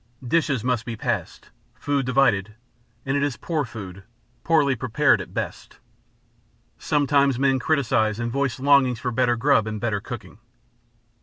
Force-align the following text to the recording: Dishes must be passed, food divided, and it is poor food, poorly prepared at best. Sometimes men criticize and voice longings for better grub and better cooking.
Dishes 0.27 0.63
must 0.63 0.83
be 0.83 0.95
passed, 0.95 1.51
food 1.75 2.07
divided, 2.07 2.55
and 3.05 3.15
it 3.15 3.21
is 3.21 3.37
poor 3.37 3.65
food, 3.65 4.01
poorly 4.43 4.75
prepared 4.75 5.21
at 5.21 5.31
best. 5.31 5.77
Sometimes 6.79 7.37
men 7.37 7.59
criticize 7.59 8.19
and 8.19 8.31
voice 8.31 8.59
longings 8.59 8.97
for 8.99 9.11
better 9.11 9.35
grub 9.35 9.67
and 9.67 9.79
better 9.79 9.99
cooking. 10.01 10.39